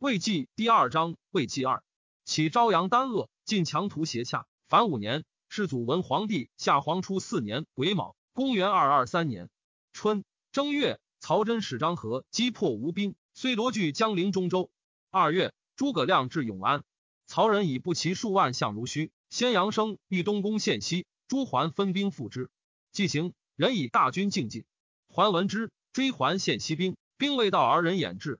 [0.00, 1.82] 魏纪第二章，魏纪二，
[2.24, 4.46] 起朝阳丹鄂，晋强图斜洽。
[4.68, 9.50] 凡五年，世祖文皇帝下皇初四年癸卯，公元二二三年
[9.92, 10.22] 春
[10.52, 14.70] 正月，曹真使张合击破吴兵，虽夺据江陵中州。
[15.10, 16.84] 二月，诸葛亮至永安，
[17.26, 19.10] 曹仁以步骑数万向如须。
[19.30, 22.50] 先阳生欲东宫献西，朱桓分兵赴之。
[22.92, 24.64] 既行，人以大军进进。
[25.08, 28.38] 桓闻之，追桓献西兵，兵未到而人掩至。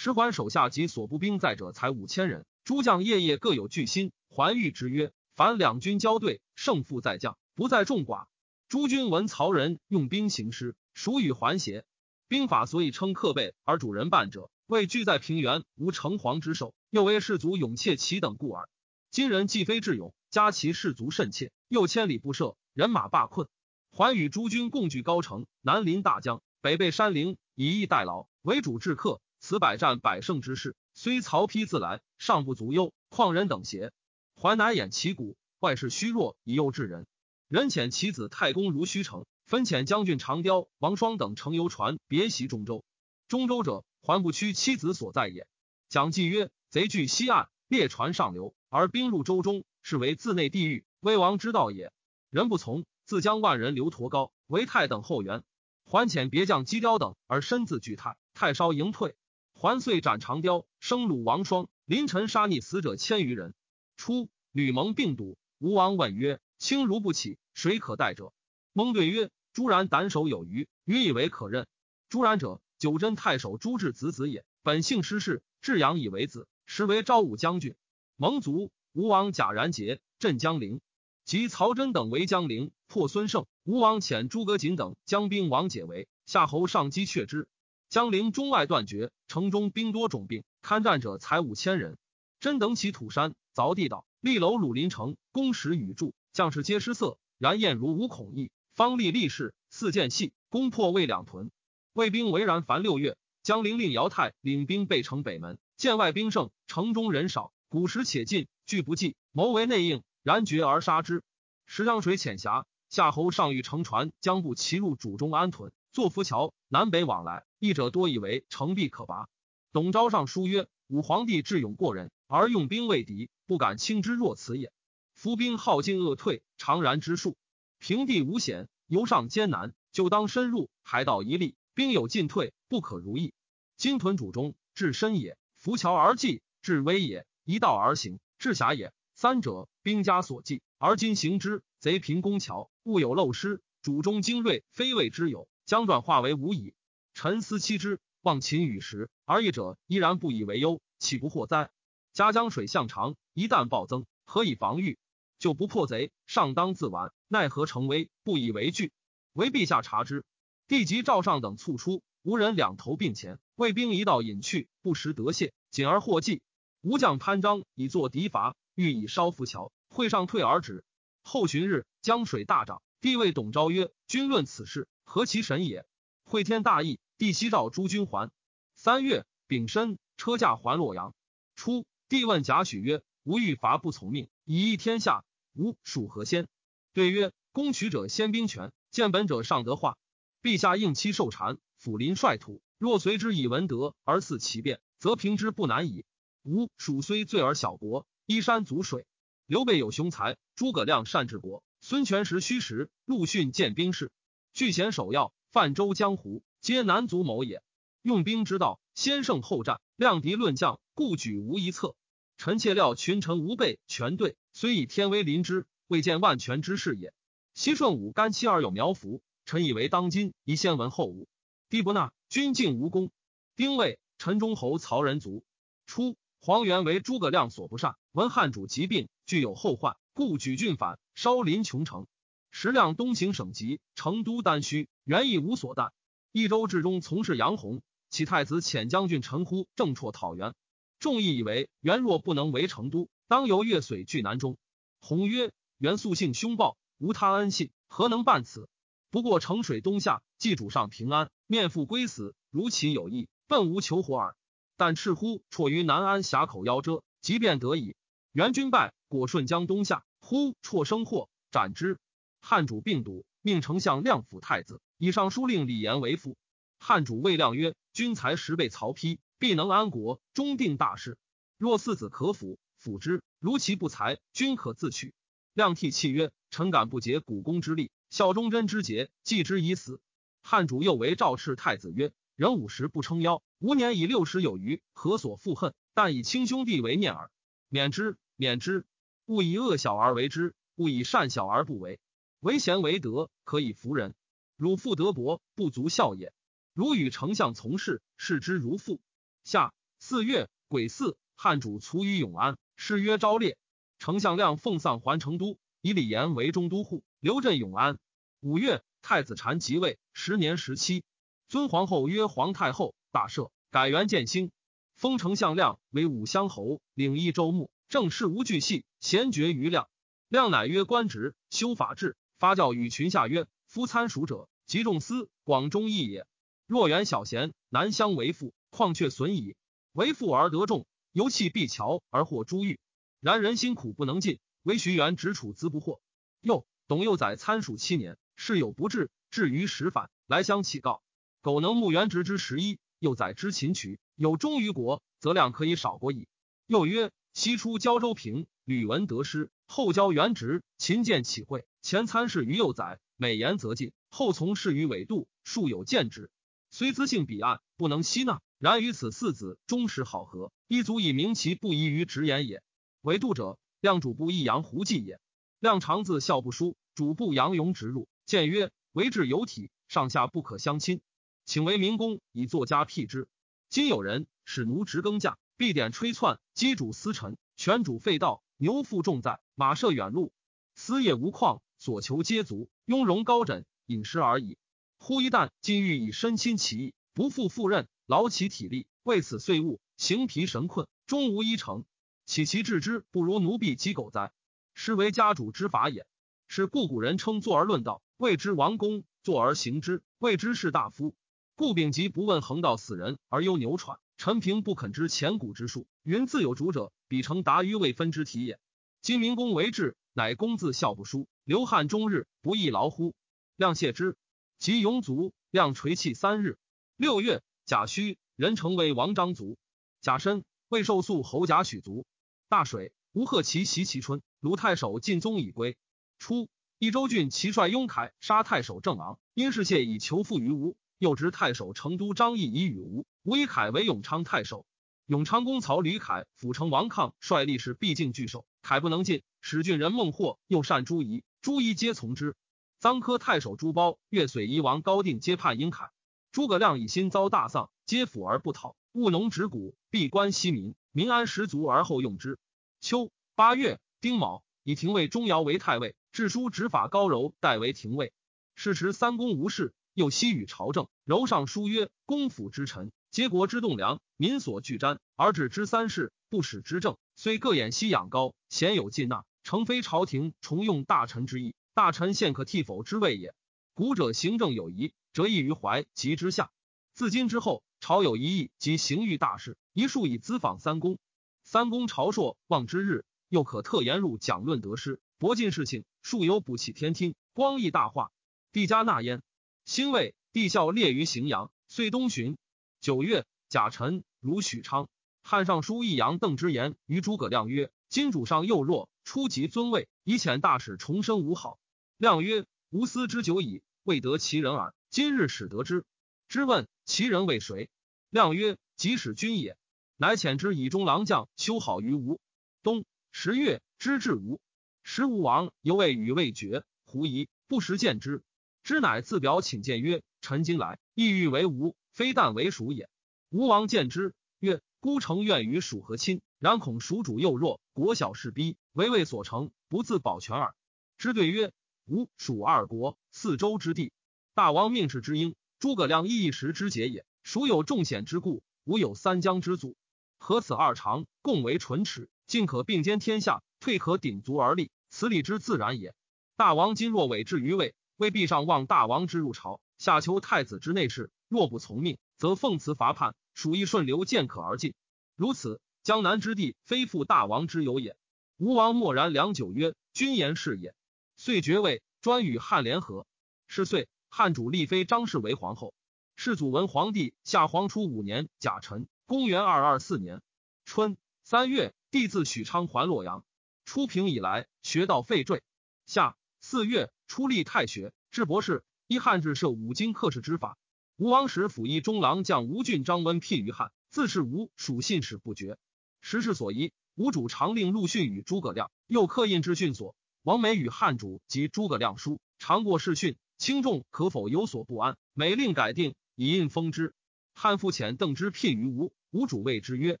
[0.02, 4.10] 时桓手下及所部兵在者才五千人，诸将夜夜各有惧心。
[4.28, 5.12] 桓谕之曰。
[5.36, 8.26] 凡两军交对，胜负在将，不在众寡。
[8.68, 11.84] 诸军闻曹仁用兵行师，孰与还邪？
[12.26, 18.68] 兵法所以称克备而主人半者，为居在平原无城隍之守，又为士卒勇怯其等故耳。
[19.12, 23.46] 今人既非智勇，加其士卒甚怯，又千里不涉，人马罢困。
[23.92, 29.20] 桓与诸军共据高城，南临大江，北背山陵，以逸待劳，为主治客。
[29.42, 33.90] 此百战百胜之势，虽曹丕自来，尚不足忧，况人等邪？
[34.36, 37.08] 桓乃掩其骨，外事虚弱，以诱致人。
[37.48, 42.84] 人遣其子太公如虚城，分遣将军长雕、王双等乘游船，别袭中州。
[43.26, 45.48] 中州者，桓不屈妻子所在也。
[45.88, 51.92] 蒋济曰：贼据西岸，列船上流，而兵入州中，是为自内地狱，危亡之道也。
[52.30, 55.42] 人不从，自将万人流驼高，为太等后援。
[55.84, 59.16] 桓遣别将击雕等，而身自拒太，太稍迎退。
[59.62, 63.54] 桓遂斩长雕，生虏王双，临陈杀逆死者千余人。
[63.96, 68.32] 初，吕蒙病笃，吴王问曰：“轻如不起，谁可代者？”
[68.74, 71.68] 蒙对曰：“朱然胆守有余，余以为可任。”
[72.10, 77.76] 朱然者，九真太守朱治子子也，本姓施氏，至阳以为子，实为昭武将军。
[78.16, 80.80] 蒙族，吴王贾然杰镇江陵，
[81.24, 83.46] 及曹真等为江陵，破孙胜。
[83.62, 87.46] 吴王遣诸葛瑾等将兵王解围，夏侯尚击却之。
[87.92, 91.98] 江陵中外断绝，城中兵多种病，堪战者才五千人。
[92.40, 93.34] 真等起土山。
[93.54, 97.18] 凿地道，立楼鲁林城，攻石与柱，将士皆失色。
[97.36, 101.50] 然燕如无恐意，方立立士，四箭细，攻破魏两屯。
[101.92, 111.22] 魏兵围然凡六月，江陵令姚泰领兵备城北门，见外兵盛，城中人少，古时且进，拒不济，谋为内应，然决而杀之。
[111.66, 119.28] 石江水浅狭，夏侯尚欲乘船将步骑入主中安屯，坐浮桥，南北往来，一者多以为城壁可拔。
[119.72, 122.10] 董昭上书曰：武皇帝智勇过人。
[122.26, 124.72] 而用兵未敌，不敢轻之若此也。
[125.12, 127.36] 伏兵耗尽恶退，常然之术。
[127.78, 130.70] 平地无险，游上艰难，就当深入。
[130.82, 133.34] 海岛一立，兵有进退，不可如意。
[133.76, 138.94] 金屯主中，至深也；浮桥而济，至危也；一道而行，至狭也。
[139.14, 143.60] 三者，兵家所忌，而今行之，贼凭攻桥，物有漏失。
[143.82, 146.74] 主中精锐，非谓之有，将转化为无矣。
[147.14, 151.70] 臣思期之，望秦与时，而义者依然不以为忧，岂不祸哉？
[152.12, 154.98] 嘉江水向长，一旦暴增，何以防御？
[155.38, 158.10] 就不破贼，上当自挽，奈何成危？
[158.22, 158.92] 不以为惧。
[159.32, 160.26] 唯陛下察之。
[160.68, 166.42] 帝及赵尚等促出，无人两头并前，魏兵一道引去，不时得泄，谨而获计。
[166.82, 170.84] 吴将潘璋以作敌伐，欲以烧浮桥，会上退而止。
[171.22, 175.84] 后旬日，江水大涨，帝谓董昭曰：“君论此事，何其神也！”
[176.22, 178.30] 会天大义，帝西召诸君还。
[178.76, 181.12] 三月丙申，车驾还洛阳。
[181.56, 181.84] 初。
[182.08, 185.24] 帝问贾诩曰：“吾欲伐不从命，以益天下，
[185.54, 186.46] 吾属何先？”
[186.94, 189.98] 对曰：“攻取者先兵权，见本者尚得化。
[190.40, 196.04] 陛下应期受禅，抚临率土，若随之以文德而祀其变，则平之不难矣。
[196.44, 199.08] 吾属虽罪而小国，依山阻水。
[199.46, 204.12] 刘备有雄才，诸葛亮善治国，孙权识虚实，陆逊见兵事，
[204.52, 207.60] 据贤守要，泛舟江湖，皆南足谋也。
[208.02, 211.96] 用兵之道，先胜后战，量敌论将，故举无一策。”
[212.38, 217.12] 臣妾料群臣无备全对，虽以天威临之，未见万全之事也。
[217.52, 221.26] 西顺武干妻而有苗服，臣以为当今宜先闻后武。
[221.68, 223.10] 帝不纳，君敬无功。
[223.56, 225.44] 丁未，陈忠侯曹仁卒。
[225.84, 232.06] 初，黄元为诸葛亮所不善，闻汉主疾病，具有后患，故举郡反，烧临穷城。
[232.50, 235.90] 时亮东行省籍，成都丹虚，原意无所惮。
[236.32, 237.80] 益州治中从事杨洪，
[238.10, 240.54] 启太子遣将军陈呼正绰讨袁。
[240.98, 244.58] 众议以为元若不能为成都，当由越水据南中。
[245.00, 248.68] 弘曰：元素性凶暴，无他恩信，何能办此？
[249.10, 254.36] 不过城水东下，祭主上平安，面复归死，如其有意，奔无求活耳。
[254.76, 257.96] 但赤乎辍于南安峡口夭折，即便得矣。
[258.32, 261.98] 元军败，果顺江东下，忽辍生祸，斩之。
[262.40, 266.38] 汉主病笃，命丞相亮辅太子，以尚书令李严为父。
[266.78, 269.18] 汉主谓亮曰：君才十倍曹丕。
[269.38, 271.18] 必能安国，终定大事。
[271.58, 275.12] 若四子可辅，辅之；如其不才，君可自取。
[275.52, 280.00] 亮涕泣曰：“臣敢不竭古公之力，效忠贞之节，继之以死。”
[280.42, 285.74] 汉主又为赵赤太子曰：“人五十不称妖，吾年已六十有余，何所复恨？
[285.92, 287.30] 但以亲兄弟为念耳。
[287.68, 288.86] 免之，免之。
[289.26, 292.00] 勿以恶小而为之，勿以善小而不为。
[292.40, 294.14] 为贤为德，可以服人。
[294.56, 296.32] 汝父德薄，不足孝也。
[296.72, 299.00] 汝与丞相从事，视之如父。”
[299.44, 303.56] 下四月癸巳，汉主卒于永安，谥曰昭烈。
[303.98, 307.98] 丞相亮奉丧还成都，以李严为中都护，留镇永安。
[308.40, 311.04] 五月，太子禅即位，时年十七。
[311.48, 314.50] 尊皇后曰皇太后，大赦，改元建兴。
[314.96, 319.86] 封丞相亮为武乡侯，领益州牧，正事无巨细，贤决于量。
[320.28, 326.26] 量乃曰官职，修法制，发教与群下曰：夫参蜀者，即众司，广忠义也。
[326.66, 328.54] 若远小贤，难相为父。
[328.70, 329.56] 况却损矣。
[329.92, 332.80] 为富而得众，犹弃碧桥而获珠玉。
[333.20, 336.00] 然人辛苦不能尽，唯徐元直处资不惑。
[336.40, 341.02] 又董幼宰参蜀七年，事有不至，至于时反，来相启告。
[341.42, 346.26] 苟能募元直之十一，又宰之秦渠，有忠于国，则量可以少国矣。
[346.66, 356.30] 又曰：西出交州平，吕文得师，后交元直，秦见启会，前参事于幼宰，美言则进，后从事于纬度，数有见之。
[356.70, 358.40] 虽资性彼岸，不能吸纳。
[358.58, 362.62] 然于此四子忠实好合，亦足以明其不宜于直言也。
[363.00, 365.18] 为度者，亮主簿益阳胡记也。
[365.58, 371.00] 亮长自孝不书，主簿杨勇直入，见曰：“为治有体，上下不可相亲，
[371.44, 373.26] 请为民工以作家辟之。
[373.68, 380.32] 今有人使奴直耕稼，必点吹窜，机主司臣，权主废道，牛负重载，马涉远路，
[380.74, 384.58] 私业无旷，所求皆足，雍容高枕，饮食而已。
[384.98, 391.84] 忽一旦今欲以身亲其意，不负赴任。”劳其体力，为此岁务，形疲神困，终无一成。
[392.26, 394.32] 岂其治之不如奴婢及狗哉？
[394.74, 396.06] 是为家主之法也。
[396.46, 401.14] 是故古人称坐而论道，谓之王公；坐而行之，谓之士大夫。
[401.54, 408.60] 故丙吉不问横道死人而忧牛喘，陈平不肯知前古之术，云自有主者，彼成达于未分之体也。
[409.00, 413.16] 今明公为治，乃公自孝不书，流汗终日，不亦劳乎？
[413.56, 414.16] 亮谢之，
[414.60, 416.56] 及永卒，亮垂泣三日。
[416.96, 417.42] 六月。
[417.66, 419.58] 贾诩人称为王章族，
[420.00, 422.06] 贾申魏寿肃侯贾诩族。
[422.48, 425.76] 大水，吴贺齐袭其春，鲁太守晋宗已归。
[426.20, 426.48] 初，
[426.78, 433.04] 益州郡齐帅雍凯杀太守郑昂，因是谢以求复于吴，又执太守成都张毅以与吴。
[433.24, 434.64] 吴以凯为永昌太守。
[435.06, 442.36] 永昌公曹吕凯辅城王抗率力士毕进拒守，凯不能进，使郡人孟获又善朱夷，朱夷皆从之。
[442.80, 445.90] 臧科太守朱褒、越绥夷王高定皆叛殷凯。
[446.30, 448.76] 诸葛亮以心遭大丧，皆抚而不讨。
[448.92, 452.38] 务农植谷，闭关息民，民安十足而后用之。
[452.80, 458.12] 秋八月丁卯，以廷尉钟繇为太尉，治书执法高柔代为廷尉。
[458.54, 460.88] 是时三公无事，又西与朝政。
[461.04, 466.96] 柔上书曰：“公府之臣，皆国之栋梁，民所惧瞻，而止之三事，不使之政。
[467.16, 471.54] 虽各偃息养高，贤有尽纳，诚非朝廷重用大臣之意。
[471.74, 473.34] 大臣现可替否之谓也。
[473.74, 476.50] 古者行政有疑。”折翼于怀及之下。
[476.94, 480.98] 自今之后，朝有一议及行御大事，一数以咨访三公。
[481.44, 488.10] 三公朝朔望之日，又可特言入讲论得失，博尽事情，数有补起天听，光义大化。
[488.52, 489.22] 帝加纳焉。
[489.64, 492.36] 兴魏，帝孝列于荥阳，遂东巡。
[492.80, 494.88] 九月，甲辰，如许昌。
[495.22, 501.60] 汉尚书益阳邓之言于诸葛亮曰：“今主上幼弱，初及尊位，以遣大使重生吾好。”
[501.96, 505.84] 亮曰：“吾思之久矣，未得其人耳。”今日始得之，
[506.26, 507.70] 知问其人为谁？
[508.10, 509.56] 亮曰：“即使君也。”
[509.96, 512.20] 乃遣之以中郎将修好于吴。
[512.64, 514.40] 冬十月，知至吴。
[514.82, 518.24] 时吴王犹未与未决，狐疑，不时见之。
[518.62, 522.88] 知乃自表请见曰：“臣今来，意欲为吴，非但为蜀也。”
[523.28, 530.54] 吴王见之曰：“孤诚愿与蜀和亲，然恐蜀主幼弱，国小势逼，为魏所成，不自保全耳。”
[530.96, 531.52] 之对曰
[531.86, 533.92] ：“吴蜀二国，四周之地。”
[534.34, 537.04] 大王命世之应，诸葛亮亦一时之节也。
[537.24, 538.42] 蜀有重险之故？
[538.64, 539.74] 吾有三江之阻，
[540.18, 545.94] 何此二长，共为唇齿，尽可并肩天下，退可鼎足而立，此理之自然也。
[546.36, 551.12] 大王今若委至于魏，为必上望大王之入朝，下求太子之内事。
[551.28, 554.74] 若不从命，则奉辞伐叛，属亦顺流见可而进。
[555.14, 557.96] 如此，江南之地，非复大王之有也。
[558.38, 560.74] 吴王默然良久，曰：“君言是也。”
[561.16, 563.06] 遂爵位，专与汉联合。
[563.46, 563.88] 是岁。
[564.10, 565.72] 汉主立妃张氏为皇后。
[566.16, 570.22] 世祖文皇帝下皇初五年甲辰，公元二二四年
[570.64, 573.24] 春三月，帝自许昌还洛阳。
[573.64, 575.44] 初平以来，学道废坠。
[575.86, 578.64] 夏四月，出立太学，至博士。
[578.88, 580.58] 依汉制设五经课试之法。
[580.96, 585.56] 吴王时辅一中郎将吴郡张温聘于汉，自是吴属信使不绝。
[586.00, 589.94] 时事所宜，吴主常令陆逊与诸葛亮，又刻印之训所。
[590.24, 596.92] 王美与汉主及诸葛亮书，常过试训，轻重可否有所不安，每令改定，以印封之。
[597.34, 600.00] 汉复遣邓之聘于吴，吴主谓之曰：“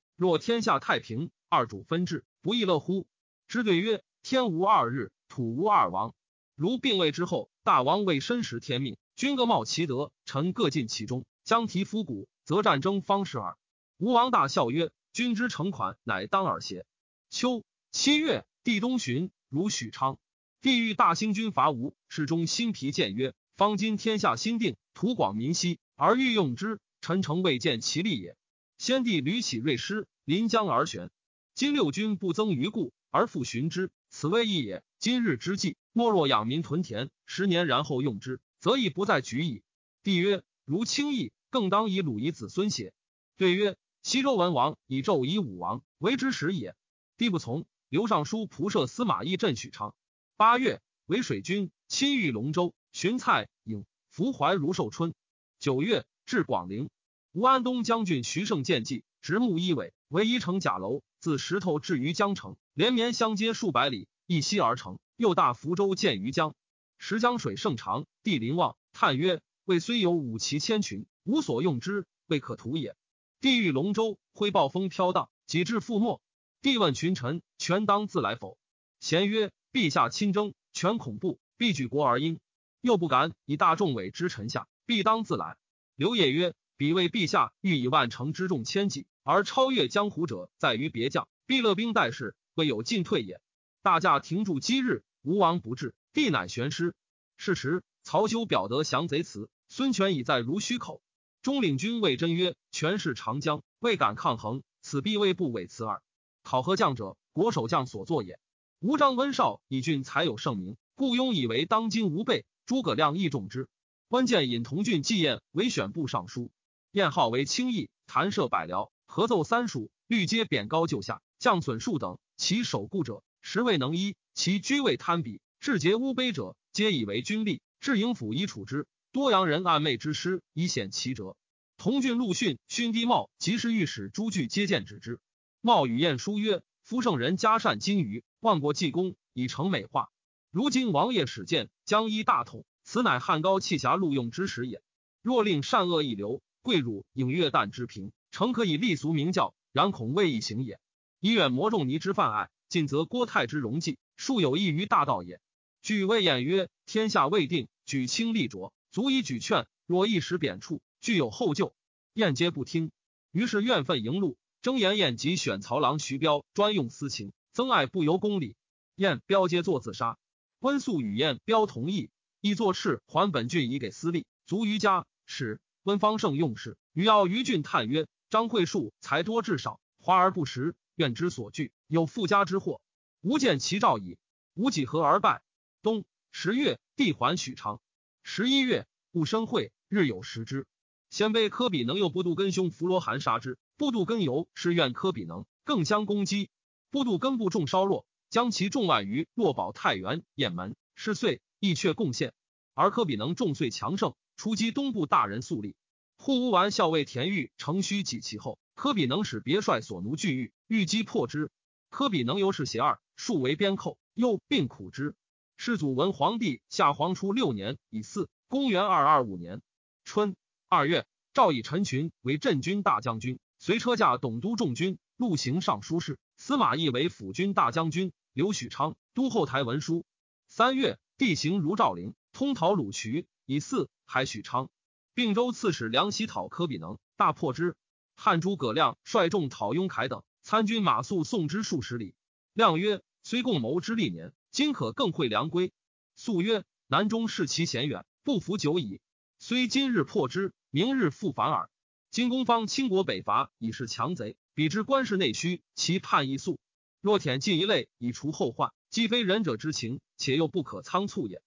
[0.16, 3.06] 若天下太平，二主分治，不亦乐乎？”
[3.46, 6.14] 之对曰：“天无二日，土无二王。
[6.62, 13.58] 如并位之后，大王为身识天命，君各冒其德，臣各尽其忠，将提夫谷，则战争方是耳。”
[13.98, 16.86] 吴王大笑曰：“君之诚款，乃当耳邪？”
[17.30, 20.18] 秋七月，帝东巡，如许昌。
[20.60, 28.36] 帝欲大兴军伐吴，侍中辛疲谏曰：“方今天下心定，土广民稀，而欲用之。”臣诚未见其利也。
[28.78, 31.10] 先帝屡起锐师，临江而悬。
[31.56, 34.82] 今六军不增于故，而复寻之，此谓义也。
[34.98, 39.62] 今日之计，莫若养民屯田，十年然后用之，则亦不在局矣。
[40.02, 42.92] 帝曰：如轻易，更当以鲁夷子孙邪？
[43.36, 46.74] 对曰：西周文王以纣以武王为之始也。
[47.16, 49.94] 帝不从，刘尚书仆射司马懿镇许昌。
[50.36, 55.14] 八月，为水军，亲御龙州，寻蔡颖，伏怀如寿春。
[55.60, 56.04] 九月。
[56.24, 56.88] 至广陵，
[57.32, 64.98] 吴安东将军徐盛见计，直木一尾，为一城甲楼，自石头至于江城，连绵相接数百里，一西而成。
[65.16, 66.56] 又大福州建于江，
[66.98, 68.76] 石江水盛长，地临望。
[68.92, 72.96] 叹曰：魏虽有五骑千群，无所用之，未可图也。
[73.40, 76.20] 地狱龙舟，挥暴风飘荡，几至覆没。
[76.60, 78.58] 帝问群臣：权当自来否？
[78.98, 82.40] 贤曰：陛下亲征，权恐怖，必举国而应，
[82.80, 85.56] 又不敢以大众委之臣下，必当自来。
[85.94, 93.40] 刘烨曰：“彼为陛下欲以万乘之众千骑而超越江湖者，在于别将，必勒兵待事，未有进退也。
[93.82, 96.94] 大驾停驻今日，吴王不至，必乃悬师。
[97.36, 101.02] 是时，曹休表得降贼辞，孙权已在如须口。
[101.42, 106.02] 中领军魏真曰：‘权势长江，未敢抗衡，此必为不伪辞耳。
[106.42, 108.38] 考核将者，国守将所作也。
[108.80, 112.44] 吴张温绍以郡才有盛名，故庸以为当今无备。
[112.66, 113.68] 诸葛亮亦重之。’”
[114.08, 116.50] 关键引同郡季彦为选部尚书，
[116.92, 122.18] 彦号为轻易，弹射百僚，合奏三蜀，律皆贬高就下，降损数等。
[122.36, 127.60] 其守固者，实未能依；其居位贪比，至节污卑者，皆以为军吏。
[127.80, 128.86] 至营府以处之。
[129.10, 131.34] 多阳人暗昧之师，以显其辙。
[131.78, 135.18] 同郡陆逊、勋低茂及时御史朱据皆见止之。
[135.62, 140.10] 茂与晏书曰：“夫圣人嘉善金鱼，万国济公，以成美化。
[140.50, 144.82] 如今王爷使见，将依大统。”此乃汉高气侠录用之时也。
[145.22, 149.54] 若令善恶一流，贵辱影月旦之平，诚可以立俗名教。
[149.72, 150.78] 然恐未易行也。
[151.18, 155.40] 以远魔仲尼之泛爱，近则郭泰之容计，数有益于大道也。
[155.80, 159.66] 据魏晏曰：天下未定，举轻立浊，足以举劝。
[159.86, 161.74] 若一时贬黜，具有后救。
[162.12, 162.92] 晏皆不听。
[163.30, 168.54] 于是怨愤迎路，征言晏及选曹郎徐彪专用私情，曾爱不由公理。
[168.94, 170.18] 晏彪皆作自杀。
[170.60, 172.10] 温素与晏彪同意。
[172.42, 175.06] 亦作斥还本郡以给私利，卒于家。
[175.24, 182.80] 使温方胜用事，与傲于俊叹曰：“张惠树才多智少，华而不实，愿之所惧，有富家之祸。
[183.20, 184.18] 吾见其兆矣。
[184.54, 185.42] 吾几何而败？”
[185.82, 187.80] 冬十月，帝还许昌。
[188.22, 190.66] 十一月，戊申会，日有食之。
[191.10, 193.58] 鲜卑科比能诱布杜根兄弗罗汗杀之。
[193.76, 196.50] 布杜根由是愿科比能更相攻击。
[196.90, 201.40] 布杜根部众稍弱，将其众万余落保太原、雁门，是岁。
[201.64, 202.34] 亦却贡献，
[202.74, 205.76] 而科比能众遂强盛，出击东部大人肃立。
[206.16, 211.50] 护乌丸校尉田豫乘虚己其后，科比能使别帅所奴拒狱，欲击破之。
[211.90, 215.14] 科比能由是邪二，数为边寇，又并苦之。
[215.56, 219.62] 世祖文皇帝下皇初六年乙巳，公元二二五年
[220.04, 220.36] 春
[220.68, 226.18] 二月，诏以陈群为镇军大将军，随车驾董都众军，陆行尚书事。
[226.36, 230.04] 司马懿为辅军大将军，刘许昌都后台文书。
[230.48, 230.98] 三月。
[231.18, 234.70] 地形如赵陵，通讨鲁渠，以四还许昌。
[235.14, 237.76] 并州刺史梁喜讨科比能，大破之。
[238.14, 242.14] 汉诸葛亮率众讨雍凯等，参军马谡送之数十里。
[242.54, 245.72] 亮曰：“虽共谋之历年，今可更会良归。”
[246.16, 249.00] 肃曰：“南中视其险远，不服久矣。
[249.38, 251.68] 虽今日破之，明日复反耳。
[252.10, 254.36] 今公方倾国北伐，已是强贼。
[254.54, 256.58] 彼之官事内虚，其叛亦速。
[257.00, 261.42] 若舔尽一类，以除后患。”既非仁者之情，且又不可仓促也。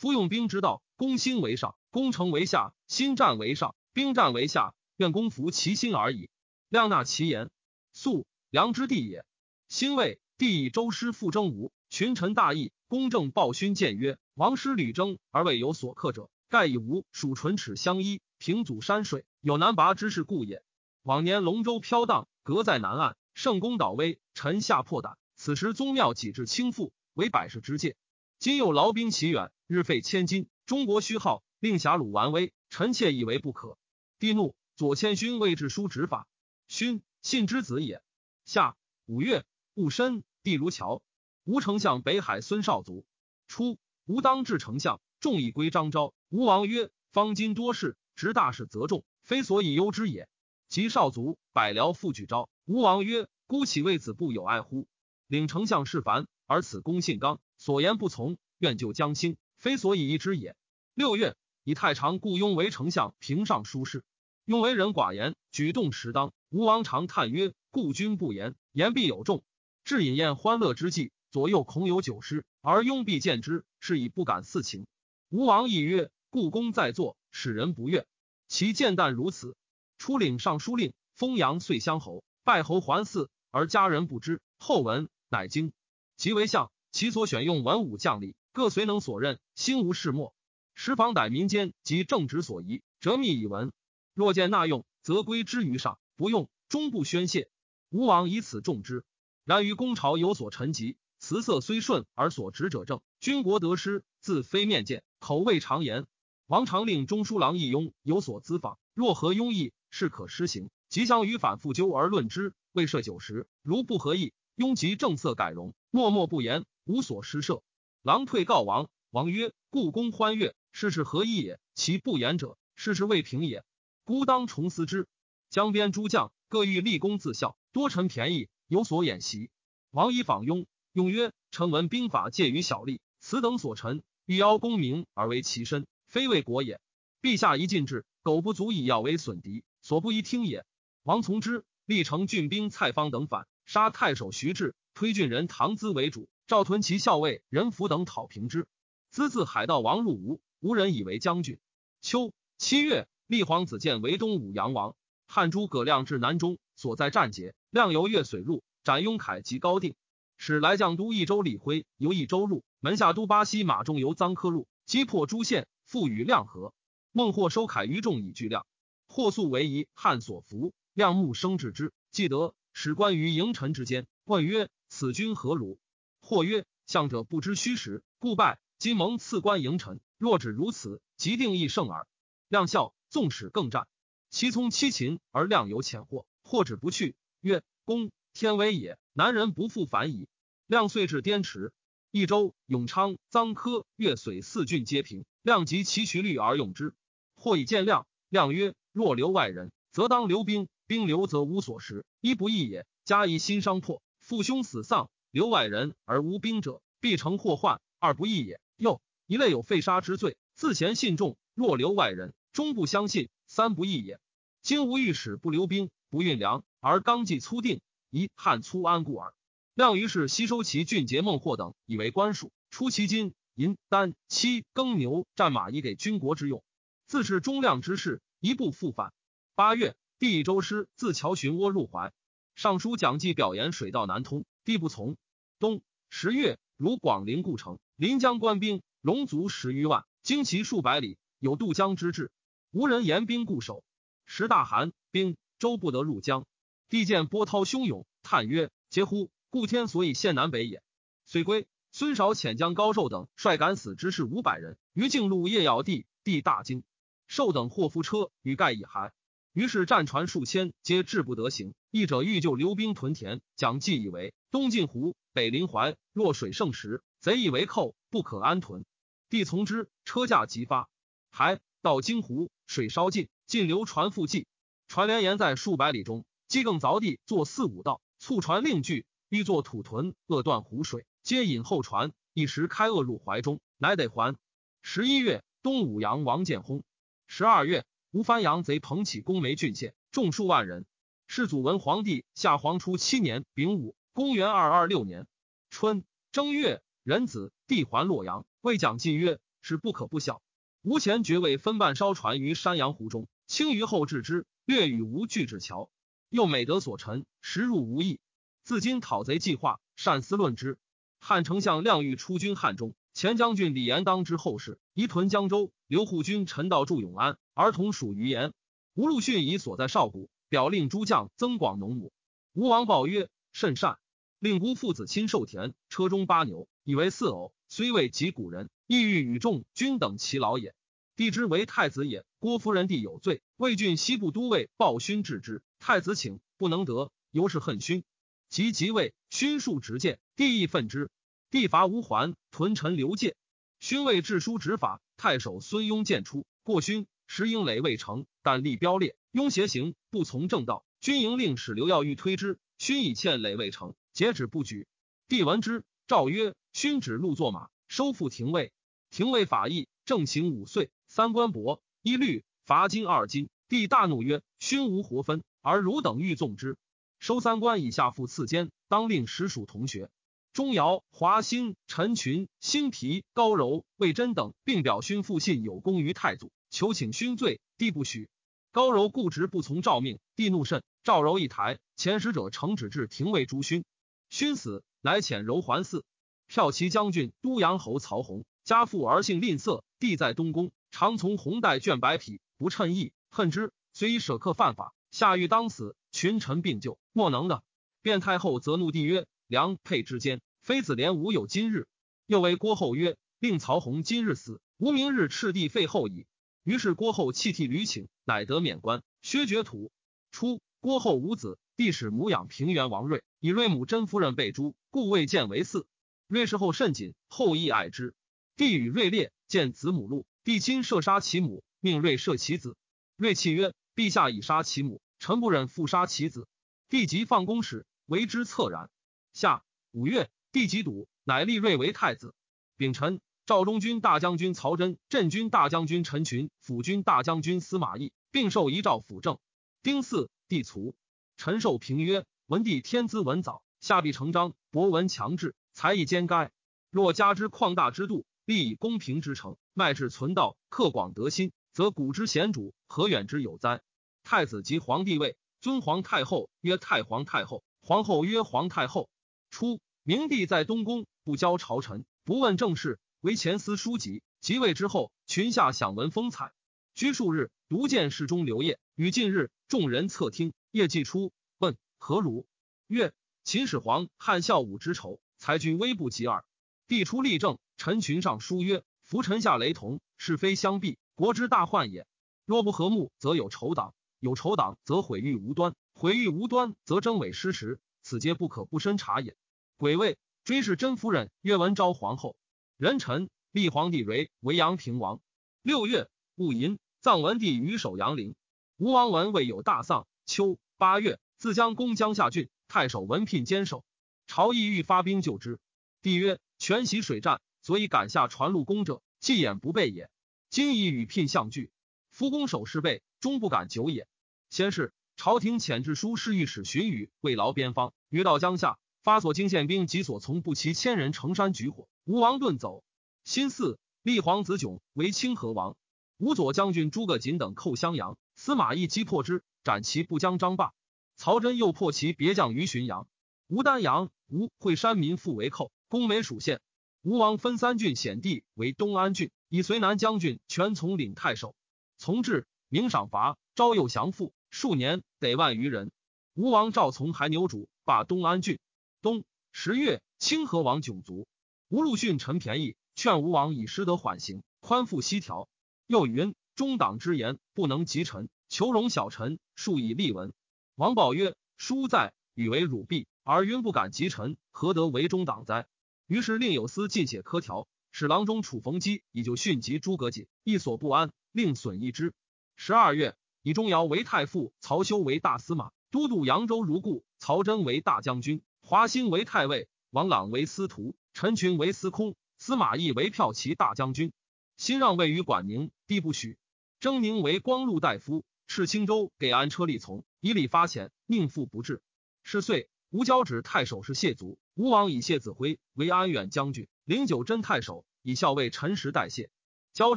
[0.00, 4.74] 夫用兵之道，攻心为上，攻城为下；心战为上，兵战为下。
[4.96, 6.30] 愿攻服其心而已。
[6.70, 7.50] 亮纳其言。
[7.92, 9.26] 肃，良之地也。
[9.68, 20.62] 兴魏，帝以周师复征吴，群臣大义，公正报勋谏曰：王师屡征而未有所克者，盖以吴属唇齿相依，平阻山水，有难拔之势故也。
[21.02, 25.18] 往年龙舟飘荡，隔在南岸，圣公倒危，臣下破胆。
[25.36, 27.96] 此时宗庙几至倾覆，为百世之戒。
[28.38, 33.78] 今又劳兵奇远，日费千金，中国虚耗，令侠虏顽威，臣妾以为不可。
[34.18, 36.26] 帝怒，左迁勋位置书执法。
[36.66, 38.02] 勋信之子也。
[38.44, 41.02] 夏五月戊申，帝如桥。
[41.44, 43.06] 吴丞相北海孙少卒。
[43.46, 46.14] 初，吴当至丞相，众以归张昭。
[46.30, 50.28] 吴王曰：“方今多事，执大事则重，非所以忧之也。”
[50.68, 52.50] 及少卒，百僚复举昭。
[52.64, 54.88] 吴王曰：“孤岂为子不有爱乎？
[55.28, 60.56] 领丞相事烦，而此公信刚，所言不从，愿就将兴，非所以疑之也。”
[60.94, 64.02] 六月，以太常雇雍为丞相，平尚书事。
[64.44, 66.32] 雍为人寡言，举动实当。
[66.48, 69.44] 吴王常叹曰：“故君不言，言必有重。”
[69.84, 74.86] 至饮宴欢乐之际，左右恐有酒失，而雍必见之，是以不敢肆情。
[75.28, 78.06] 吴王亦曰：“故宫在座，使人不悦。
[78.48, 79.54] 其见淡如此。”
[79.98, 84.40] 出领尚书令，封阳遂乡侯，拜侯还嗣，而家人不知。
[84.58, 85.72] 后闻，乃惊。
[86.16, 90.34] 即为相，其所选用文武将吏，各随能所任，心无事莫。
[90.74, 93.72] 时防逮民间及正直所宜，折密以闻。
[94.14, 97.48] 若见纳用，则归之于上；不用，终不宣泄。
[97.90, 99.04] 吴王以此重之。
[99.44, 106.06] 然于公朝有所陈疾，辞色虽顺而所执者正，军国得失，自非面见，口未常言。
[106.46, 109.72] 王常令中书郎义庸有所咨访，若合庸意。
[109.92, 113.48] 是可施行，即将于反复纠而论之，未设九十。
[113.62, 117.62] 如不合意，庸即正色改容，默默不言，无所施设。
[118.02, 121.60] 狼退告王，王曰：“故宫欢悦，事事合意也。
[121.74, 123.62] 其不言者，事事未平也。
[124.04, 125.06] 孤当重思之。”
[125.50, 129.50] 江边诸将各欲立功自效，多臣便宜，有所演习。
[129.90, 130.64] 王以访庸，
[130.94, 136.80] 庸曰：“臣闻兵法介于小吏，此等所陈，欲邀功名而为其身，非为国也。
[137.20, 140.64] 陛下一进制，苟不足以要为损敌。”所不宜听也。
[141.02, 148.66] 王从之，历城郡兵蔡方等反，杀太守徐志，推郡人唐咨为主，赵屯其校尉任福等讨平之。
[149.08, 151.60] 资自海盗王入吴，无人以为将军。
[152.00, 154.96] 秋七月，立皇子建为东武阳王。
[155.28, 159.94] 汉诸葛亮至南中，所在战捷，亮由越水入，斩雍凯及高定。
[160.38, 166.74] 使来将都益州李辉由益州入，门下都巴西马仲由臧科入，击破诸县，复与亮和。
[167.12, 168.66] 孟获收凯于众以拒亮。
[169.06, 170.72] 或素为夷，汉所服。
[170.94, 175.78] 亮木生至之，既得，使关于营臣之间，问曰：“此君何如？”
[176.20, 178.60] 或曰：“相者不知虚实，故拜。
[178.78, 182.06] 今蒙赐官迎臣，若只如此，即定亦胜耳。”
[182.48, 183.88] 亮笑，纵使更战，
[184.30, 190.28] 其从七擒而亮有浅惑，或止不去，曰：“公天威也，南人不复反矣。”
[190.66, 191.72] 亮遂至滇池、
[192.10, 195.24] 益州、永昌、臧科、越水四郡皆平。
[195.42, 196.94] 亮及其徐律而用之。
[197.34, 198.74] 或以见亮，亮曰。
[198.92, 202.86] 若留外人，则当留兵；兵留则无所食，衣不义也。
[203.04, 208.60] 加以心伤破，父兄死丧，留外人而无兵者，必成祸患，二不义也。
[208.76, 214.18] 又一类有废杀之罪，自嫌信众，若留外人，终不相信，三不义也。
[214.62, 219.32] 今无御史不留兵，不运粮，而纲纪粗定，宜汉粗安故耳。
[219.74, 226.62] 亮于是吸收其俊杰孟获等，以为官属，出其金银丹漆耕牛战马，以给军国之用，
[227.06, 228.20] 自是忠亮之事。
[228.40, 229.12] 一步复返。
[229.54, 232.10] 八月，帝周师自桥寻涡入淮。
[232.54, 235.16] 尚书蒋济表言水道难通，帝不从。
[235.58, 242.30] 冬十月，如广陵故城，临江官兵龙族十余万，旌旗数百里，有渡江之志，
[242.70, 243.84] 无人严兵固守。
[244.26, 246.46] 时大寒，兵舟不得入江。
[246.88, 249.30] 帝见波涛汹涌，叹曰：“嗟乎！
[249.48, 250.82] 故天所以陷南北也。”
[251.26, 251.66] 遂归。
[251.92, 256.84] 孙韶遣将高寿等率敢死之士五百人于径路夜咬地，帝大惊。
[257.26, 259.12] 寿等或夫车与盖以寒，
[259.52, 261.74] 于是战船数千，皆志不得行。
[261.90, 268.84] 一者欲救留兵屯田，蒋济以为东晋湖，北临淮，若水盛时，贼以为寇，不可安屯。
[269.28, 270.88] 帝从之，车驾即发。
[271.32, 274.46] 还到京湖，水稍尽，尽流船复济。
[274.86, 282.12] 船连沿在数百里中，积更凿地，作四五道，促船另据，欲作土屯，扼断湖水，皆引后船。
[282.34, 284.36] 一时开扼入怀中，乃得还。
[284.82, 286.82] 十一月，东武阳王建薨。
[287.26, 290.84] 十二月，吴藩阳贼捧起攻梅郡县，众数万人。
[291.28, 295.28] 世祖文皇帝下皇初七年丙午，公元二二六年
[295.70, 300.42] 春正月，壬子，帝还洛阳，谓蒋济曰：“是不可不效。
[300.82, 305.88] 吴前爵位分半烧船于山阳湖中，轻于后置之，略与吴拒至桥。
[306.30, 308.18] 又美德所陈，实入无益。
[308.64, 310.78] 自今讨贼计划，善思论之。
[311.20, 315.72] 汉丞相亮欲出军汉中，前将军李延当之后事，移屯江州。
[315.86, 318.52] 刘护军陈道驻永安，儿童属于言。
[318.92, 322.12] 吴陆逊以所在少谷，表令诸将增广农亩。
[322.52, 323.96] 吴王报曰：“甚善。”
[324.40, 327.54] 令姑父子亲受田，车中八牛，以为四偶。
[327.66, 330.74] 虽未及古人，意欲与众君等其劳也。
[331.16, 332.26] 帝之为太子也。
[332.38, 335.62] 郭夫人弟有罪，魏郡西部都尉鲍勋治之。
[335.78, 338.04] 太子请不能得，尤是恨勋。
[338.50, 341.10] 及即位，勋数执剑，帝亦愤之。
[341.50, 343.34] 帝伐吴还，屯陈刘介。
[343.80, 347.06] 勋谓治书执法，太守孙雍见出，过勋。
[347.26, 349.16] 石英垒未成，但立标列。
[349.30, 350.84] 雍邪行，不从正道。
[351.00, 354.86] 军营令使刘耀欲推之，勋以欠垒未成，截止不举。
[355.28, 358.70] 帝闻之，诏曰：勋指路作马，收复廷尉。
[359.10, 363.48] 廷尉法义，正行五岁，三官薄一律，罚金二金。
[363.68, 366.76] 帝大怒曰：勋无活分，而汝等欲纵之。
[367.18, 370.10] 收三官以下，复赐监，当令实属同学。
[370.52, 376.50] 钟繇、华歆、陈群、辛毗、高柔、魏真等，并表勋复信有功于太祖。
[376.70, 378.28] 求请勋罪，帝不许。
[378.72, 380.82] 高柔固执不从诏命，帝怒甚。
[381.04, 383.84] 赵柔一台，前使者呈旨至廷尉诛勋。
[384.28, 386.02] 勋死，乃遣柔还嗣。
[386.48, 389.82] 骠骑将军都阳侯曹洪，家父儿性吝啬。
[390.00, 395.94] 帝在东宫，常从红带卷白匹，不称意，恨之，虽以舍客犯法，下狱当死。
[396.10, 397.62] 群臣并救，莫能的。
[398.02, 401.88] 变太后则怒帝曰：“良配之间，妃子连无有今日。”
[402.24, 406.28] 又为郭后曰：“令曹洪今日死，无明日赤帝废后矣。”
[406.62, 409.90] 于是郭后弃替吕请，乃得免官，削爵土。
[410.30, 415.84] 初，郭后无子，帝使母养平原王睿，以睿母真夫人被诛，故未见为嗣。
[416.28, 418.14] 睿事后甚谨，后亦爱之。
[418.54, 422.76] 帝与睿烈，见子母怒，帝亲射杀其母，命睿射其子。
[423.16, 426.46] 睿泣曰：“陛下已杀其母，臣不忍复杀其子。”
[426.88, 428.88] 帝即放公使，为之恻然。
[429.32, 432.34] 下五月，帝即笃，乃立睿为太子。
[432.76, 433.20] 丙辰。
[433.46, 439.40] 赵中军大将军曹真、镇军大将军陈群、辅军大将军司马懿，并受遗诏辅政。
[439.82, 440.94] 丁巳，帝卒。
[441.36, 446.52] 陈寿平曰：“文帝天资文藻，下必成章，博闻强志，才艺兼该。
[446.90, 453.82] 若加之旷大之度，立以公平之诚，迈至存道，克广德心，则古之贤主何远之有哉？”
[454.22, 459.10] 太子即皇帝位，尊皇太后曰太皇太后，皇后曰皇太后。
[459.50, 462.98] 初，明帝在东宫，不教朝臣，不问政事。
[463.20, 466.52] 为前司书籍，即位之后，群下享闻风采。
[466.94, 468.78] 居数日，独见侍中刘烨。
[468.94, 472.46] 与近日，众人侧听，夜既出，问何如？
[472.86, 473.12] 曰：
[473.44, 476.44] 秦始皇汉孝武之仇，才君微不及耳。
[476.88, 482.06] 帝出立政，臣群上书曰：夫臣下雷同，是非相避，国之大患也。
[482.46, 487.78] 若不和睦，则有仇党；有仇党，则毁誉无端；毁誉无端，则争伪失实。
[488.02, 489.36] 此皆不可不深察也。
[489.80, 492.36] 癸未，追谥真夫人曰文昭皇后。
[492.76, 495.22] 壬辰，立皇帝为为阳平王。
[495.62, 498.34] 六月，戊寅，葬文帝于首阳陵。
[498.76, 500.06] 吴王文未有大丧。
[500.26, 503.82] 秋八月，自将攻江夏郡，太守文聘坚守。
[504.26, 505.58] 朝议欲发兵救之。
[506.02, 510.10] 帝曰：“全袭水战，所以赶下船路攻者，既眼不备也。
[510.50, 511.70] 今已与聘相拒，
[512.10, 514.06] 夫攻守势备，终不敢久也。
[514.50, 521.88] 先是，朝廷遣制书侍御史荀彧慰劳边方，于到江夏，发所经县兵及所从不齐千人，乘山举火。
[522.04, 522.84] 吴王遁走。
[523.24, 525.76] 辛巳，立皇子炯为清河王。
[526.18, 530.72] 吴左将军诸葛瑾等寇襄阳，司马懿击破之，斩其不将张霸。
[531.16, 533.08] 曹真又破其别将于浔阳。
[533.48, 536.60] 吴丹阳、吴会山民复为寇，攻梅蜀县。
[537.02, 541.54] 吴王分三郡险地为东安郡，以绥南将军全从领太守。
[541.96, 545.90] 从至，明赏罚，招诱降附，数年得万余人。
[546.34, 548.58] 吴王赵从还牛渚，霸东安郡。
[549.02, 551.26] 冬十月，清河王迥卒。
[551.68, 555.48] 吴禄逊陈便宜，劝吴王以失德缓刑，宽复西条。
[555.86, 560.34] 又云中党之言不能及臣，求容小臣，数以立文。
[560.74, 565.66] 王宝曰：“书在，与为汝婢，而云不敢及臣，何得为中党哉？”
[566.06, 572.12] 于是令有司尽写科条，使郎中楚逢基以就训及诸葛瑾，一所不安，令损益之。
[572.54, 577.02] 十二月，以钟繇为太傅，曹休为大司马，都督扬州如故。
[577.18, 580.94] 曹真为大将军，华歆为太尉，王朗为司徒。
[581.12, 584.12] 陈群为司空，司马懿为骠骑大将军，
[584.56, 586.38] 新让位于管宁，帝不许。
[586.78, 591.82] 征宁为光禄大夫，敕青州给安车立从，以礼发遣，命复不至。
[592.22, 599.30] 是岁，吴交趾太守是谢族，吴王以谢子辉为安远将军，灵九真太守，以校尉陈实代谢。
[599.72, 599.96] 胶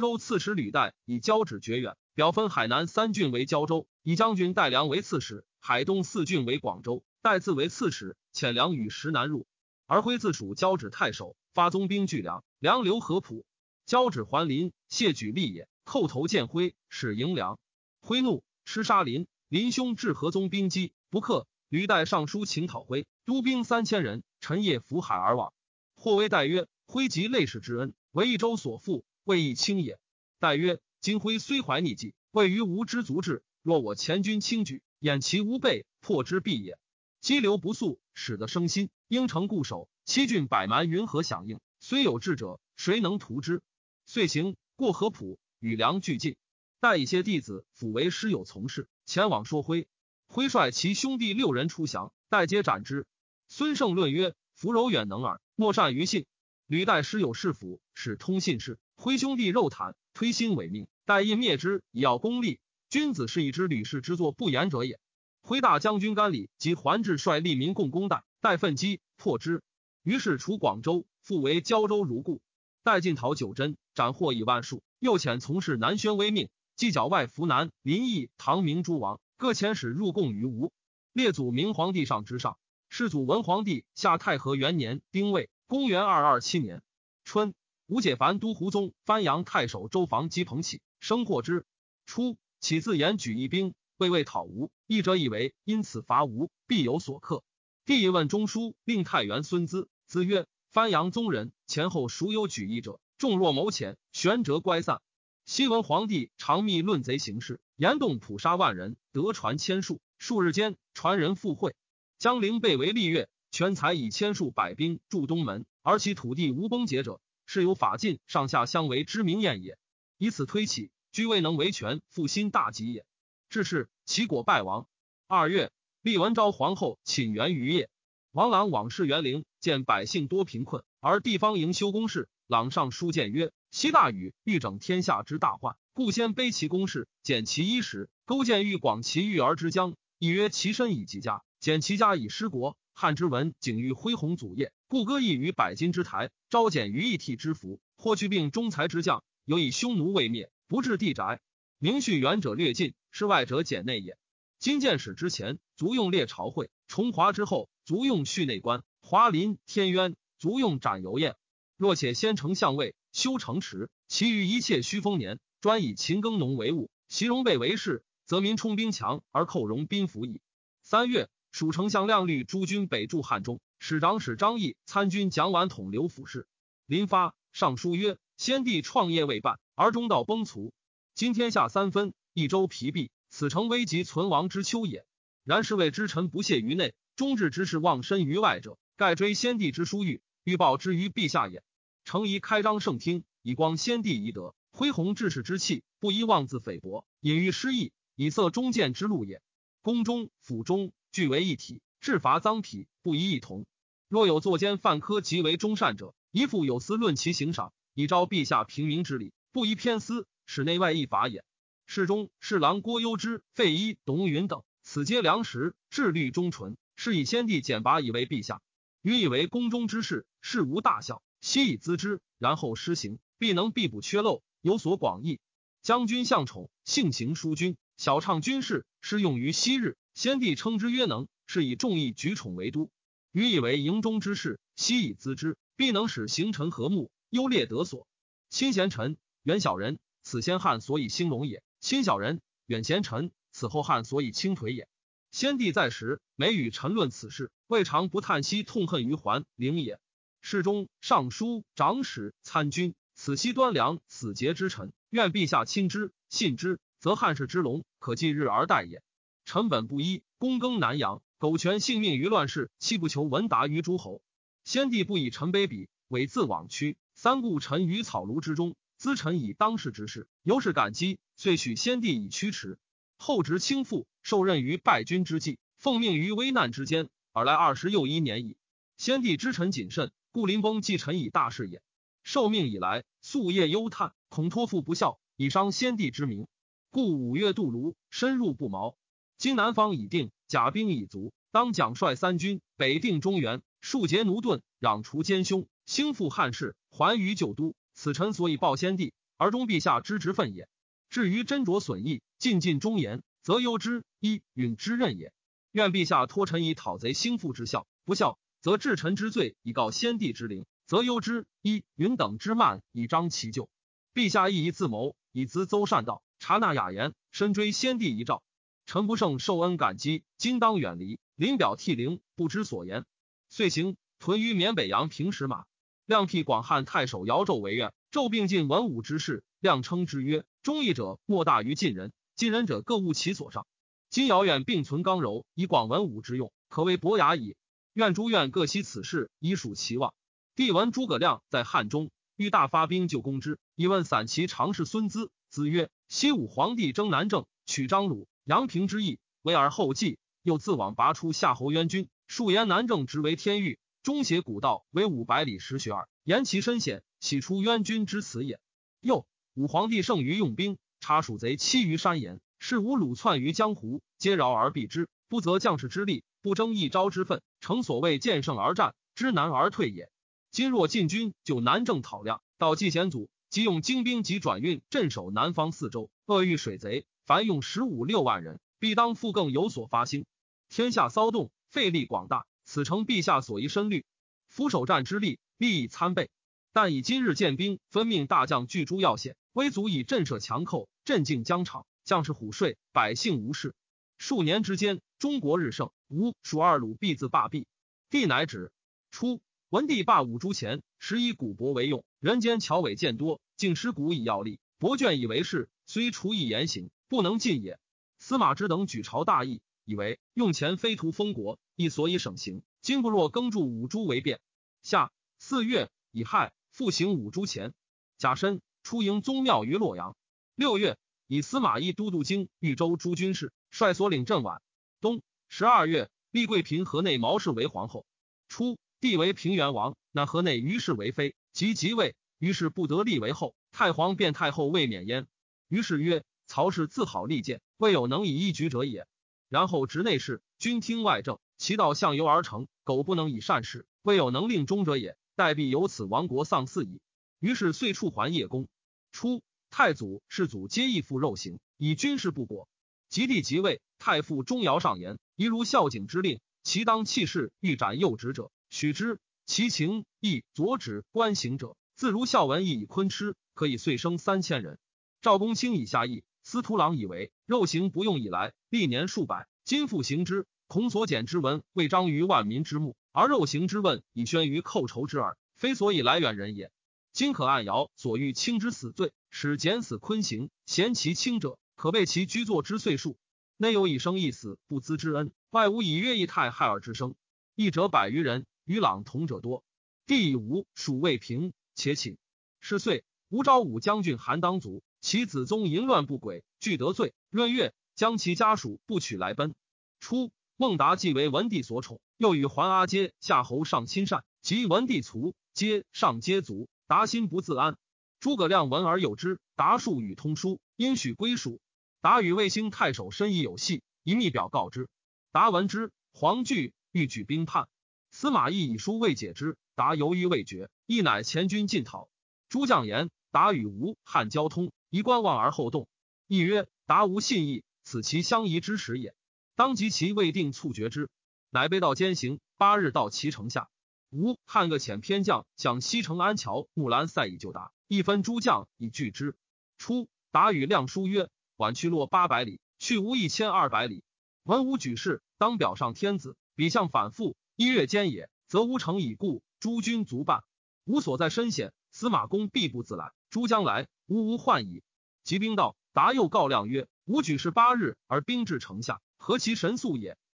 [0.00, 9.46] 州刺史吕岱以交趾绝远，表分海南三郡为胶州，以将军戴良为刺史，海东四郡为广州，代字为刺史，遣粮与石南入。
[9.86, 13.46] 而挥自蜀交趾太守，发宗兵拒粮，粮留合浦。
[13.86, 17.58] 交趾还林，谢举立也，叩头见辉，使迎粮。
[18.00, 19.26] 挥怒，吃杀林。
[19.48, 21.46] 林兄至河宗兵击，不克。
[21.68, 25.52] 屡代尚书请讨辉，督兵三千人，陈夜浮海而往。
[25.94, 29.98] 或谓代曰：“辉及累世之恩，为一州所负，未易轻也。”
[30.40, 33.42] 代曰：“今辉虽怀逆计，未于吾之足智。
[33.62, 36.78] 若我前军轻举，掩其无备，破之必也。
[37.24, 41.58] 激流不速，使得生心，应城固守，七郡百蛮云何响应？
[41.80, 43.62] 虽有智者，谁能图之？”
[44.04, 46.36] 遂行过河浦，与梁俱进。
[46.80, 49.88] 待一些弟子辅为师友从事，前往说挥。
[50.26, 53.06] 挥率其兄弟六人出降，待皆斩之。
[53.48, 56.26] 孙胜论曰：“福柔远能耳，莫善于信。”
[56.68, 58.78] 吕代师友士府，使通信事。
[58.96, 62.60] 挥兄弟肉袒，推心违命，待因灭之，以要功利。
[62.90, 65.00] 君子是以知吕氏之作不言者也。
[65.46, 69.62] 挥大将军甘礼及桓志率利民共攻代，待奋击破之。
[70.02, 72.40] 于是除广州，复为胶州如故。
[72.82, 74.82] 待进讨九真，斩获以万数。
[75.00, 80.72] 又遣从事南宣威命，犄角外扶南、临邑、唐明诸王各遣使入贡于吴。
[81.12, 82.56] 列祖明皇帝上之上，
[82.88, 86.82] 世祖文皇帝下太和元年丁未，公元二二七年
[87.22, 87.52] 春，
[87.86, 91.66] 吴解凡都胡宗番阳太守周防姬彭起，生获之。
[92.06, 94.70] 初，起自言举一兵，未为讨吴。
[94.86, 97.44] 义者以为因此伐吴，必有所克。
[97.84, 100.46] 帝问中书令太原孙资，资曰。
[100.70, 102.98] 番阳宗人前后孰有举义者？
[103.16, 105.00] 众若谋浅，玄哲乖散。
[105.44, 110.00] 西文皇帝常密论贼行事，严动捕杀万人，得传千数。
[110.18, 111.76] 数日间，传人赴会，
[112.18, 119.78] 江陵被为立月，全才以千数百兵驻东门，而其土地无崩解者，是有法尽上下相为之名宴也。
[120.18, 123.06] 以此推起，居未能为权，复心大吉也。
[123.54, 124.88] 至是，其果败亡。
[125.28, 125.70] 二月，
[126.02, 127.88] 立文昭皇后寝元于夜。
[128.32, 132.28] 王朗往事园陵，见百姓多贫困，而地方营修宫室。
[132.48, 142.76] 朗上书谏曰：“昔大禹欲整天下之大患，故先卑其宫室，减其衣食，勾践欲广其育儿之疆，亦曰其身以及家，减其家以失国。
[142.92, 151.40] 汉之文景欲恢弘祖业，故歌邑于百金之台，招简于义替之服，或去病中才之将，有以匈奴未灭，不至地宅。
[151.84, 154.16] 明序远者略近，是外者简内也。
[154.58, 161.36] 今见史之前，足用列朝会；重华之后。”足用叙内官，华林天渊足用斩游宴。
[161.76, 170.40] 若且先成相位，修城池，其余一切虚丰年，专以勤耕农为务，其戎备为事，则民充兵强而寇戎宾服矣。
[170.80, 176.46] 三月，蜀丞相亮率诸军北驻汉中，使长史张毅参军蒋琬统刘府事。
[176.86, 180.72] 临发上书曰：先帝创业未半，而中道崩殂，
[181.14, 185.06] 今天下三分，一州疲弊，此诚危急存亡之秋也。
[185.44, 186.92] 然是谓之臣不懈于内。
[187.14, 191.62] 忠志之士忘身于外者，盖追先帝之殊遇，欲报之于陛下也。
[192.04, 199.40] 诚宜开张圣听，以光先帝遗德，恢弘志士之气，不宜妄自菲薄，隐喻失意，以色忠谏之路也。
[199.82, 203.66] 宫中府中俱为一体，治罚赃匹不宜异同。
[204.08, 211.44] 若有作奸犯科即为忠善者，宜复有司论其刑赏， 以昭陛下平民之礼，不宜偏私，使内外一法也。
[211.86, 216.76] 侍中侍郎郭攸之、费祎、董允等，此皆良实，志虑忠纯。
[216.96, 218.62] 是以先帝简拔以为陛下，
[219.02, 225.40] 予以为宫中之事，事无大小，悉以咨之，然后施行，必能必补缺漏，有所广益。
[225.82, 229.96] 将军向宠，性行淑君，晓畅军事，适用于昔日。
[230.14, 232.90] 先帝称之曰能，是以众议举宠为都。
[233.32, 238.06] 予以为营中之事，悉以咨之，必能使行臣和睦，优劣得所。
[238.48, 244.88] 亲贤臣，远小人，此先汉所以兴隆也；亲小人，远贤臣，此后汉所以倾颓也。
[245.30, 250.00] 先帝在时，每与臣论此事，未尝不叹息痛恨于桓灵也。
[250.40, 259.02] 侍中、尚书、长史、参军，此悉端良死节之臣，愿陛下亲之信之，则汉室之隆可继日而待也。
[259.44, 264.22] 臣本不衣，躬耕南阳，苟全性命于乱世，岂不求闻达于诸侯？
[264.64, 272.78] 先帝不以臣卑鄙，猥自枉屈，三顾臣于草庐之中，咨臣以当世之事，由是感激，遂许先帝以驱驰。
[273.16, 278.56] 后值倾覆，受任于败军之际，奉命于危难之间，而来二十又一年矣。
[278.96, 281.82] 先帝之臣谨慎，故临崩继臣以大事也。
[282.22, 286.46] 受命以来，夙夜忧叹，恐托付不效，以伤先帝之名，
[286.90, 288.96] 故五月渡泸，深入不毛。
[289.36, 297.74] 今南方已定，甲兵已足，当奖率三军，北定中原，庶竭奴钝，攘除奸凶，兴复汉室，还于旧都。
[297.94, 300.68] 此臣所以报先帝，而忠陛下之职分也。
[301.08, 304.04] 至于斟酌损益，尽尽忠言，则忧之。
[304.20, 305.32] 一允之任也。
[305.70, 311.46] 愿陛下托臣以讨贼兴复之效，不效则治臣之罪以告先帝之灵，则忧之。
[311.62, 313.68] 一允等之慢以彰其咎。
[314.12, 318.42] 陛下亦宜自谋，以资邹善道，察纳雅言，深追先帝遗诏。
[318.86, 323.04] 臣不胜受恩感激，今当远离，临表涕零，不知所言。
[323.48, 325.64] 遂行屯于缅北阳平石马。
[326.06, 329.42] 亮辟广汉太守姚胄为愿，胄并进文武之事。
[329.58, 333.66] 亮称之曰：“忠义者莫大于晋人，晋人者各务其所上。
[334.10, 337.56] 今姚远并存刚柔，以广文武之用，可谓伯雅矣。
[337.94, 340.12] 愿诸院各悉此事，以属其望。”
[340.54, 345.30] 帝闻诸葛亮在汉中，欲大发兵救攻之，以问散骑常侍孙资。
[345.48, 350.18] 资曰：“西武皇帝征南郑，取张鲁、阳平之意，为而后继。
[350.42, 358.60] 又自往拔出夏侯渊军，数言南郑直为天域。”中邪古道为五百里十许二，言其深险，岂出冤君之辞也。
[359.00, 370.10] 又武皇帝胜于用兵，察蜀贼欺于山岩，是无鲁窜于江湖，皆饶而避之，不择将士之力，不争一朝之愤，诚所谓见胜而战，知难而退也。
[370.50, 380.26] 今若进军就南郑讨亮，到季贤祖，即用精兵及转运镇守南方四州，恶遇水贼，凡用十五六万人，必当复更有所发兴。
[380.68, 382.44] 天下骚动，费力广大。
[382.64, 384.04] 此诚陛下所宜深虑，
[384.48, 386.30] 俯首战之力，利益参倍。
[386.72, 393.74] 但以今日建兵，分命大将据诸要险，威足以震慑强寇，镇静疆场，将士虎睡，百姓无事。
[394.18, 397.66] 数年之间，中国日盛，吴蜀二鲁必自罢弊。
[398.10, 398.72] 帝乃止。
[399.10, 407.78] 初，文帝罢五铢钱，时以古帛为用，人间巧伪见多，竟失古以要利，帛卷以为事，虽除以言行，不能尽也。
[408.18, 409.60] 司马之等举朝大义。
[409.86, 412.62] 以为用钱非图封国，亦所以省刑。
[412.80, 414.40] 今不若耕助五铢为变。
[414.82, 417.74] 下四月乙亥，复行五铢钱。
[418.18, 420.16] 甲申，出营宗庙于洛阳。
[420.54, 424.60] 六月，以司马懿都督京豫州诸军事，率所领镇宛。
[425.00, 428.06] 冬十二月，立贵嫔河内毛氏为皇后。
[428.48, 433.54] 初，帝为平原王，那河内于氏为妃，即即位，于是不得立为后。
[433.72, 435.26] 太皇便太后未免焉。
[435.68, 439.08] 于是曰：曹氏自好利剑，未有能以一举者也。
[439.48, 442.68] 然后执内侍，君听外政，其道向由而成。
[442.82, 445.16] 苟不能以善事，未有能令忠者也。
[445.34, 447.00] 待必由此亡国丧嗣矣。
[447.40, 448.68] 于是遂处还叶公。
[449.12, 452.68] 初，太祖世祖皆义父肉刑，以军事不果。
[453.08, 464.78] 及帝即位，太傅钟繇上言：宜如孝景之令，其当弃事欲斩幼直者，许之；其情义左指观行者，自如孝文义以昆吃，可以遂生三千人。
[465.22, 466.24] 赵公卿以下义。
[466.42, 476.70] 司徒郎以为肉刑不用以来，历年数百，今复行之，孔所简之文未彰于万民之目，而肉刑之问以宣于寇仇之耳，非所以来远人也。
[477.12, 483.16] 今可按尧所欲轻之死罪，使减死坤刑，嫌其轻者，可备其居坐之岁数。
[483.56, 487.14] 内有以生一死不资之恩，外无以约一泰害尔之生。
[487.54, 489.62] 义者百余人，与朗同者多。
[490.06, 492.16] 帝以吴蜀未平，且请。
[492.58, 494.82] 是岁，吴昭武将军韩当卒。
[495.00, 497.14] 其子宗淫乱不轨，俱得罪。
[497.30, 499.54] 闰月，将其家属不取来奔。
[500.00, 506.68] 初，孟达既为文帝所宠，又与桓阿阶、夏侯尚亲善，及文帝卒，皆上皆卒。
[506.86, 507.76] 达心不自安。
[508.20, 511.60] 诸葛亮闻而有之，达数与通书，因许归属。
[512.00, 514.88] 达与卫星太守深意有隙，以密表告之。
[515.32, 517.66] 达闻之，惶惧，欲举兵叛。
[518.12, 522.08] 司马懿以书未解之，达犹豫未决，亦乃前军进讨。
[522.48, 524.70] 诸将言：达与吴汉交通。
[524.88, 525.88] 宜观望而后动。
[526.28, 529.16] 亦曰：达无信义，此其相宜之时也。
[529.56, 531.08] 当即其未定，促决之。
[531.50, 532.40] 乃被道兼行。
[532.56, 533.68] 八日到其城下。
[534.10, 539.36] 吴汉个遣偏将向西城安桥木兰塞以救达，一分诸将以拒之。
[539.76, 544.04] 初，达与亮书曰：晚去落八百里，去吴一千二百里。
[544.44, 546.36] 文武举事，当表上天子。
[546.54, 550.44] 彼相反复一月间也，则吴城已固，诸军足半。
[550.84, 553.12] 吾所在深险，司马公必不自来。
[553.30, 554.84] 诸将来，吾无患矣。
[555.24, 560.18] 及兵到，达又告亮曰：吾举事八日而兵至城下，何其神速也！